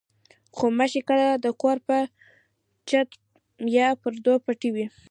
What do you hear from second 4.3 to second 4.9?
پټې وي.